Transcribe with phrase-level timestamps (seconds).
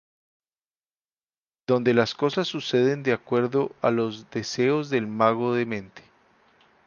[1.67, 6.01] Donde las cosas suceden de acuerdo a los deseos del mago demente.